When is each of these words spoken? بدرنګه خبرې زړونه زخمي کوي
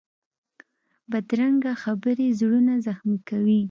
بدرنګه 1.11 1.73
خبرې 1.83 2.27
زړونه 2.39 2.73
زخمي 2.85 3.19
کوي 3.29 3.59